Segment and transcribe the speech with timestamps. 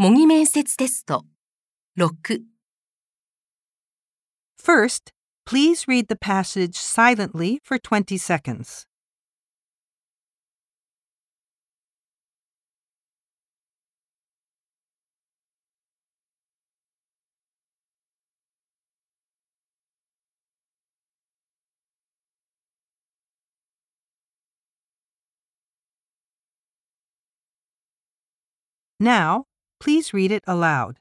[0.00, 1.24] 模擬面接テスト
[1.96, 2.42] 6
[4.58, 5.12] First,
[5.44, 8.86] please read the passage silently for 20 seconds.
[28.98, 29.44] Now,
[29.81, 31.00] please read it aloud.